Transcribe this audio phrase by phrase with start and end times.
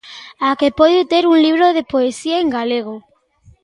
[0.47, 2.95] A que pode ter un libro de poesía en galego.